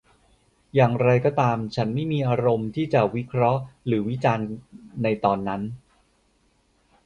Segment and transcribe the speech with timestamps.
[0.75, 4.47] อย่างไรก็ตาม ฉันไม่มีอารมณ์ที่จะวิเคราะห์หรือวิจารณ์
[5.03, 5.61] ในตอนนั้น